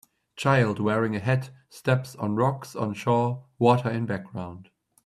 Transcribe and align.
Child 0.35 0.79
wearing 0.79 1.15
a 1.15 1.19
hat 1.19 1.51
steps 1.69 2.15
on 2.15 2.33
rocks 2.35 2.75
on 2.75 2.95
shore, 2.95 3.45
water 3.59 3.87
in 3.87 4.07
background. 4.07 4.71